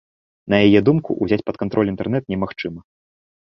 [0.53, 2.81] На яе думку, узяць пад кантроль інтэрнэт немагчыма.